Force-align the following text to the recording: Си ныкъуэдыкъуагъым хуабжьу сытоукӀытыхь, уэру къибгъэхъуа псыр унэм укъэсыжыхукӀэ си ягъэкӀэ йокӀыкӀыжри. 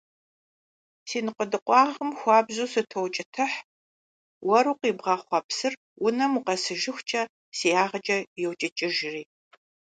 Си 1.09 1.19
ныкъуэдыкъуагъым 1.25 2.11
хуабжьу 2.19 2.67
сытоукӀытыхь, 2.71 3.57
уэру 4.47 4.73
къибгъэхъуа 4.79 5.39
псыр 5.47 5.73
унэм 6.05 6.33
укъэсыжыхукӀэ 6.39 7.21
си 7.57 7.67
ягъэкӀэ 7.83 8.17
йокӀыкӀыжри. 8.43 9.23